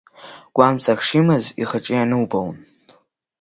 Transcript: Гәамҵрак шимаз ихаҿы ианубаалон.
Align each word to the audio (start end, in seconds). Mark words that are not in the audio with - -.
Гәамҵрак 0.55 0.99
шимаз 1.07 1.45
ихаҿы 1.61 1.93
ианубаалон. 1.95 2.57